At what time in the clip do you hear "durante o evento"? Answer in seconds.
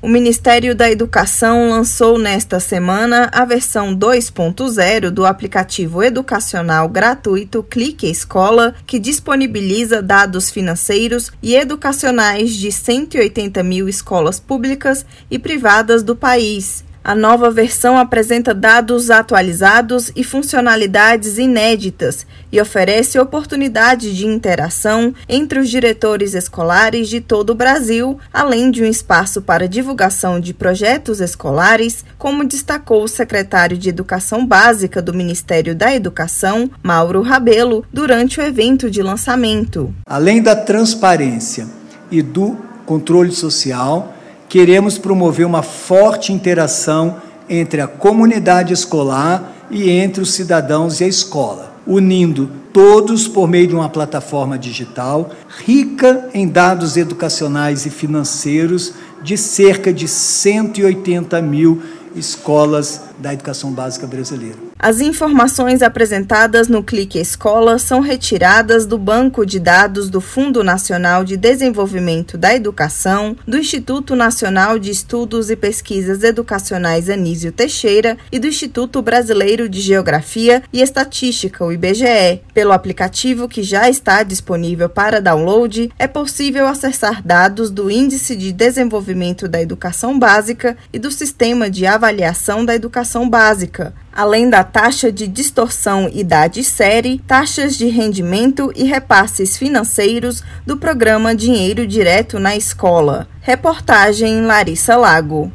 37.90-38.90